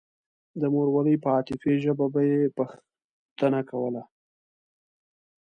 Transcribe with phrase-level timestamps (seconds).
[0.61, 4.03] د مورولۍ په عاطفي ژبه به يې پوښتنه کوله.